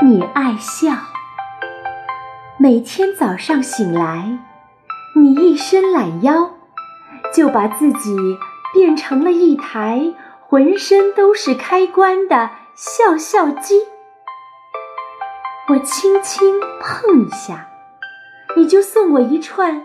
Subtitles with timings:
[0.00, 0.92] 你爱笑。
[2.58, 4.38] 每天早上醒来，
[5.14, 6.50] 你一伸懒腰，
[7.34, 8.16] 就把自己
[8.72, 10.14] 变成了一台
[10.48, 13.82] 浑身都是开关的笑笑机。
[15.68, 17.68] 我轻轻碰一下，
[18.56, 19.84] 你就送我一串咯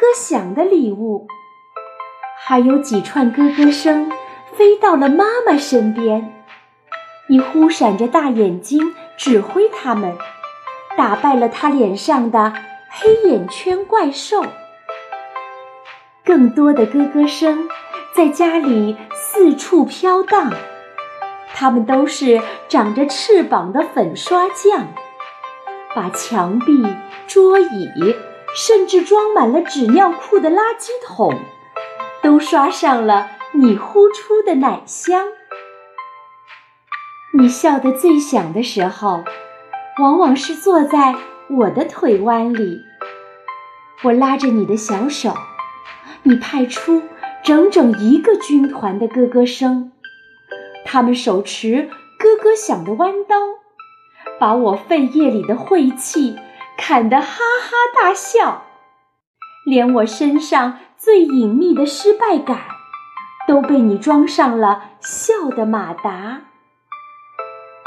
[0.00, 1.28] 咯响的礼物，
[2.38, 4.10] 还有几串咯咯声
[4.56, 6.43] 飞到了妈妈身边。
[7.26, 10.16] 你忽闪着大眼睛指挥他们，
[10.96, 12.52] 打败了他脸上的
[12.90, 14.44] 黑眼圈怪兽。
[16.22, 17.68] 更多的咯咯声
[18.14, 20.52] 在家里四处飘荡，
[21.54, 24.88] 它们都是长着翅膀的粉刷匠，
[25.94, 26.86] 把墙壁、
[27.26, 28.14] 桌椅，
[28.54, 31.34] 甚至装满了纸尿裤的垃圾桶，
[32.22, 35.24] 都刷上了你呼出的奶香。
[37.36, 39.24] 你笑得最响的时候，
[40.00, 41.16] 往往是坐在
[41.50, 42.80] 我的腿弯里。
[44.04, 45.34] 我拉着你的小手，
[46.22, 47.02] 你派出
[47.42, 49.90] 整整一个军团的咯咯声，
[50.84, 51.90] 他们手持
[52.20, 53.36] 咯咯响的弯刀，
[54.38, 56.36] 把我肺叶里的晦气
[56.78, 58.62] 砍得哈哈大笑，
[59.66, 62.60] 连我身上最隐秘的失败感，
[63.48, 66.42] 都被你装上了笑的马达。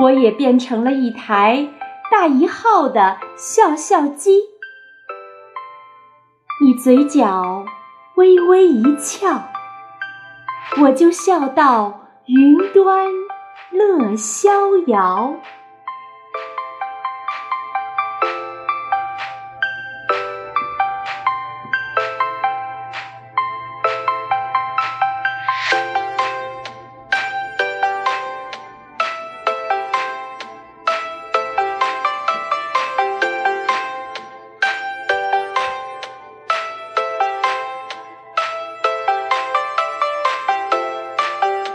[0.00, 1.68] 我也变成了一台
[2.10, 4.40] 大一号的笑笑机，
[6.64, 7.66] 你嘴角
[8.14, 9.50] 微微一翘，
[10.80, 13.06] 我就笑到云端
[13.70, 15.34] 乐逍遥。